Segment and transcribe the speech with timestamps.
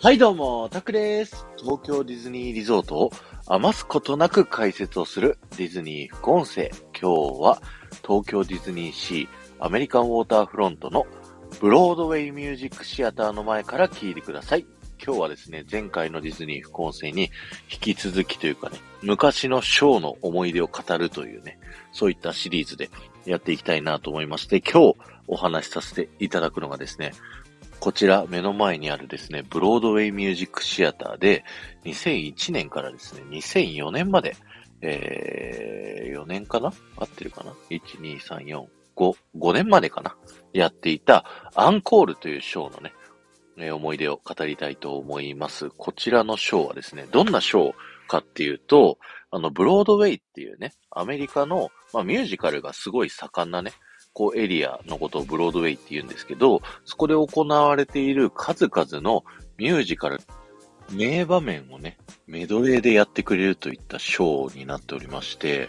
[0.00, 1.44] はいどうも、タクです。
[1.56, 3.10] 東京ディズニーリゾートを
[3.46, 6.70] 余すことなく解説をするディズニー副音声。
[6.92, 7.60] 今日は
[8.06, 11.04] 東京ディズニーシーアメリカンウォーターフロントの
[11.58, 14.64] ブロードウェイミュージックシアターの前から聞いてください。
[15.04, 17.32] 今日はですね、前回のディズニー副音声に
[17.68, 21.58] 引き続きというかね、昔のショーの思い出を語るというね、
[21.90, 22.88] そういったシリーズで
[23.24, 24.94] やっていきたいなと思いまして、今日
[25.26, 27.14] お話しさせていただくのがですね、
[27.80, 31.44] こちら目の前にあるですね、ブロードウェイミュージックシアターで、
[31.84, 34.36] 2001年からですね、2004年まで、
[34.80, 36.72] えー、4年かな？
[36.96, 38.64] 合ってるかな ?1、2、3、4、
[38.96, 40.16] 5、5年までかな？
[40.52, 42.92] やっていたアンコールというショーのね、
[43.58, 45.70] え、思い出を語りたいと思います。
[45.70, 47.72] こちらのショーはですね、どんなショー
[48.06, 48.98] かっていうと、
[49.30, 53.72] あの、ブロードウェイっていうね、アメリカの、まあ、ミュージカルがすごい盛んなね、
[54.18, 59.24] こうエリアのことをブロードウェイって言うんですけど、そこで行われている数々の
[59.58, 60.18] ミュージカル、
[60.90, 65.68] 名場面をね、メドレーでやってくれるといったショーになっておりまして、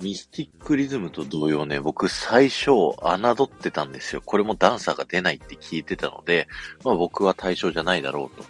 [0.00, 2.94] ミスティックリズムと同様ね、僕最初侮
[3.44, 4.22] ってたんですよ。
[4.24, 6.48] これもダンサーが出ないって聞いてたので、
[6.82, 8.44] まあ僕は対象じゃないだろうと。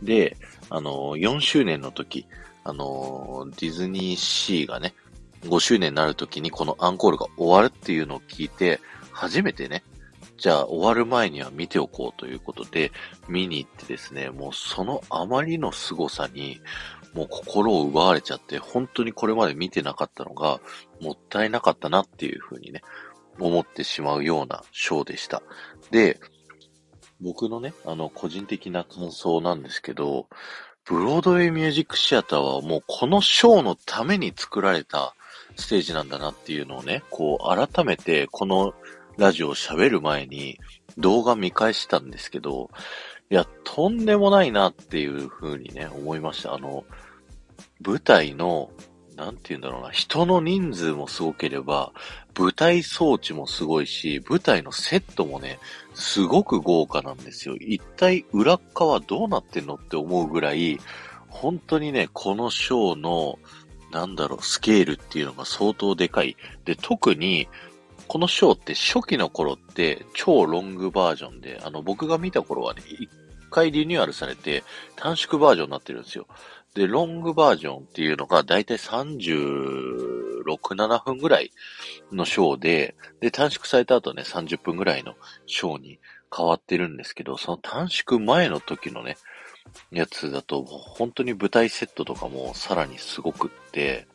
[0.00, 0.38] で、
[0.70, 2.26] あの、4周年の時、
[2.64, 4.94] あの、ディズニーシーがね、
[5.42, 8.80] 5周年になる時にこのアンコールが終わるっていうのを聞いて、
[9.12, 9.82] 初めてね、
[10.36, 12.92] じゃあ終わる前には見ておこうということで、
[13.28, 16.60] 見に行ってですね、もうそのあまりの凄さに、
[17.14, 20.60] もう心を奪われちゃって、本当にこれまで見てなかったのが、
[21.00, 22.82] もったいなかったなっていうふうにね、
[23.38, 25.42] 思ってしまうようなショーでした。
[25.90, 26.18] で、
[27.20, 30.26] 僕のね、あの、個人的な感想なんですけど、
[30.84, 35.14] ブロードウェイミュージックシアターはもうこのショーのために作られた
[35.56, 38.74] ステージなんだなっていうのをね、こう改めてこの
[39.16, 40.58] ラジオを喋る前に
[40.98, 42.70] 動画見返したんですけど、
[43.30, 46.54] いや、とんでもないなっていう風にね、思いました。
[46.54, 46.84] あの、
[47.84, 48.70] 舞台の、
[49.16, 51.92] なんて言うんだろうな、人の人数もすごければ、
[52.38, 55.58] 舞台装置もすごいし、舞台のセットもね、
[55.94, 57.56] すごく豪華なんですよ。
[57.56, 60.78] 一体裏側どうなってんのって思うぐらい、
[61.28, 63.38] 本当にね、このショーの、
[63.92, 66.36] なんだろう、スケールっていうのが相当でかい。
[66.64, 67.48] で、特に、
[68.08, 73.08] このショーって初期の頃って超ロングバージョンで、あの、僕が見た頃はね、一
[73.50, 74.64] 回リニューアルされて
[74.96, 76.26] 短縮バージョンになってるんですよ。
[76.74, 81.52] で、ロングバージョンっていうのがだいたい36、7分ぐらい
[82.10, 85.14] のショーで、で、短縮された後ね、30分ぐらいの
[85.46, 85.98] ショーに
[86.34, 89.18] 変わってるんですけど、その短縮前の時のね、
[89.90, 94.06] やつだと、本当に舞台セットとかもさらにすごくって、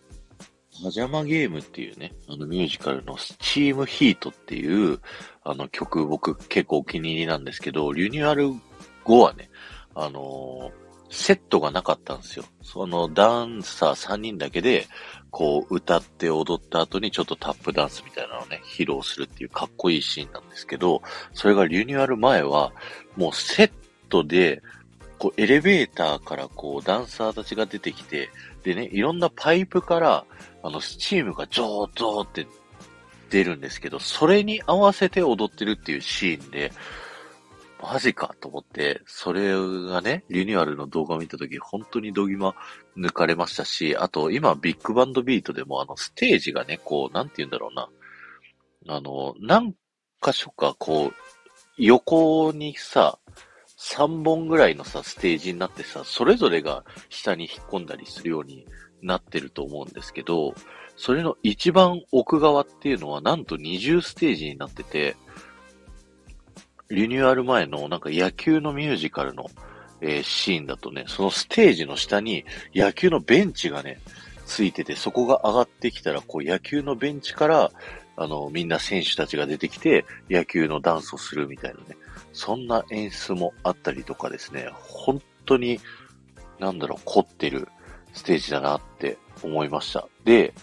[0.83, 4.99] パジャマゲームっていうね、あのミュージカルのスチームヒートっていう
[5.43, 8.51] あの曲僕結構お気に入りなんですけど、リニューアル
[9.03, 9.49] 後はね、
[9.95, 12.45] あのー、セットがなかったんですよ。
[12.61, 14.87] そのダンサー3人だけで、
[15.31, 21.01] こう歌って踊った後にちょっとタップダンスみたいなのをね、披露するっていうかっこいいシーンなんですけど、
[21.33, 22.71] それがリニューアル前は、
[23.15, 23.71] もうセッ
[24.09, 24.61] トで、
[25.19, 28.29] こうエレベーターからこうダンサーたちが出てきて、
[28.63, 30.25] でね、いろんなパイプから、
[30.63, 32.47] あの、スチームがジョーゾーって
[33.29, 36.71] 出るんですけど、それに合わせて踊ってるっていうシーンで、
[37.81, 42.55] マジかと思って、それがね、リニューアルの動画を見たとき、本当に度肝
[42.97, 47.89] 抜かれましたし、あと、今、ビッグバンドビートでも、あの、ステージがね、こう、なんて言うんだろうな。
[48.89, 49.75] あの、何
[50.21, 51.13] 箇所か、こう、
[51.77, 53.19] 横にさ、
[53.77, 58.65] 3本ぐらいのさ、ステージになってさ、それぞれが下に引っ込んだりするように
[59.01, 60.55] なってると思うんですけど、
[60.95, 65.15] それの一番奥側っていうのはなんと20ステージになってて、
[66.89, 69.49] リニューアル前のなんか野球のミュージカルの、
[70.01, 73.99] えー、シーンだとね、そのステージの下に野球のベンチがね、
[74.45, 77.71] ついてて、そこが上がってきたら、こう野球のベンチから、
[78.17, 81.97] あの、みんな選手たちが出てきて、野球のダンスをするみたいなね。
[82.33, 85.79] そんな演出もあったりとかですね、本当に、
[86.59, 87.69] なんだろう、凝ってる
[88.13, 90.07] ステージだなって思いました。
[90.23, 90.53] で、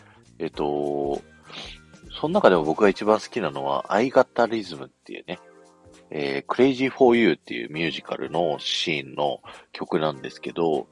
[0.41, 1.23] えっと、
[2.21, 5.39] その中でも僕が一番好きなのは、I Got Rhythm っていうね、
[6.11, 9.41] えー、Crazy for You っていうミュージカルのシーンの
[9.73, 10.89] 曲なんですけど、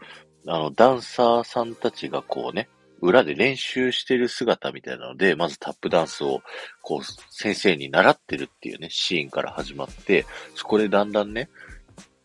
[0.47, 2.69] あの、ダンサーさんたちがこうね、
[3.03, 6.41] 裏で練習してる姿みたいなので、まずタップダンスを、
[6.81, 11.51] こう、先生に習ってるっていうね、シーンから始まって、そこでだんだんね、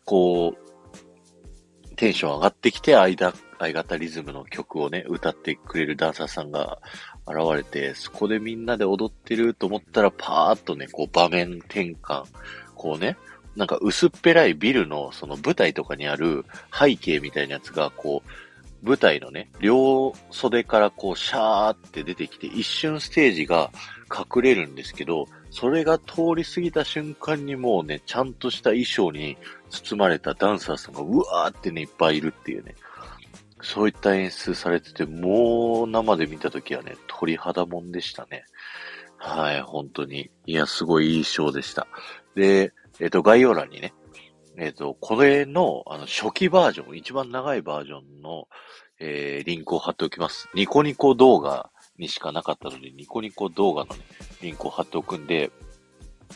[0.04, 6.78] こう、テンション上がってきて、間、相型リズムの曲をね、歌ってくれるダンサーさんが
[7.26, 12.24] 現れて、そこでみんなで踊ってると思ったら、パーッとね、こう場面転換、
[12.76, 13.16] こうね、
[13.56, 18.30] なんか薄っぺらいビルのその舞台とかにある背景みたいなやつが、こう、
[18.82, 23.70] 舞台のね、両袖からこう、シャーって出てきて、一瞬ステージが
[24.10, 29.36] 隠れるんですけど、それが通り過ぎた瞬間にもうね、ちゃんとした衣装に
[29.70, 32.74] 包まれたダンサーさんがうわーってね、いっぱいいるっていうね。
[33.60, 38.44] そういった演出されてて、もう生で見たときはね、鳥肌もんでしたね。
[39.16, 40.30] はい、本当に。
[40.46, 41.88] いや、すごいいいショーでした。
[42.36, 43.92] で、えっ、と、概要欄にね、
[44.58, 48.48] えっ、ー、と、これの、あの、初期バージョン、一番長いバージョンの、
[48.98, 50.48] えー、リンクを貼っておきます。
[50.54, 54.00] ニコニコ動画にしかなかったので、ニコニコ動画のね、
[54.42, 55.52] リンクを貼っておくんで、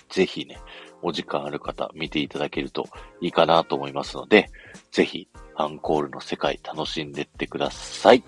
[0.08, 0.60] ぜひね、
[1.02, 2.88] お時間ある方見ていただけると
[3.20, 4.50] いいかなと思いますので、
[4.92, 8.22] ぜひアンコールの世界楽しんでってください。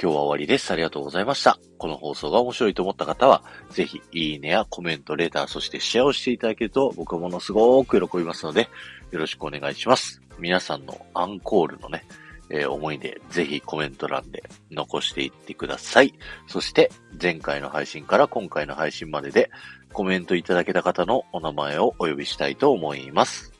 [0.00, 0.70] 今日は終わりです。
[0.70, 1.58] ありがとうございました。
[1.76, 8.68] この放送が面白いと思った方は、ぜひ、いいねやコメント、レター、そしてシェアをしていただけると、僕はものすごく喜びますので、
[9.10, 10.22] よろしくお願いします。
[10.38, 12.04] 皆さんのアンコールのね、
[12.48, 16.14] えー、思い出、ぜひコメント欄で残していってください。
[16.46, 19.50] そして、前回の配信から今回の配信までで、
[19.92, 23.52] コメントいただけた方のお名前をお呼びしたいと思います。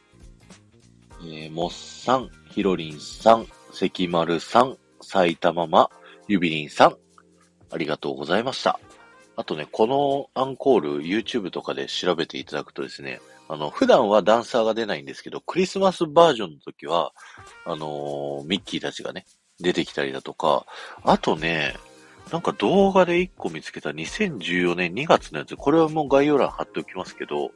[1.20, 5.90] えー、もっさん、ひろりんさん、関丸さん、埼玉ま、
[6.28, 6.96] ゆびりんさん、
[7.72, 8.78] ありがとうございました。
[9.34, 17.12] あとね、このアンコール、YouTube とかで調べていただくとですね、あの、普段はダンサーが出ないんですけど、クリスマスバージョンの時は、
[17.64, 19.24] あのー、ミッキーたちがね、
[19.58, 20.66] 出てきたりだとか、
[21.02, 21.74] あとね、
[22.30, 27.52] なんか動画で1個見つけた2014年2月のやつ、これはもう概要欄貼っておきますけど、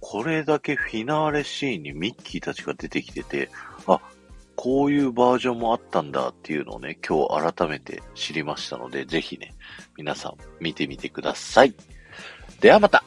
[0.00, 3.48] これだけフィナーレシーンにミッキーたちが出てきてて、
[3.86, 3.98] あ、
[4.62, 9.54] こういうバージョンもあったんだっていうのをね、今日改めて知りましたので、ぜひね、
[9.96, 11.74] 皆さん見てみてください。
[12.60, 13.02] ではまた